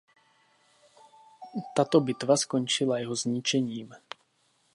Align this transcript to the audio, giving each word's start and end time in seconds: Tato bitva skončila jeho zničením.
Tato 1.75 1.97
bitva 2.01 2.33
skončila 2.37 2.97
jeho 2.99 3.13
zničením. 3.15 3.89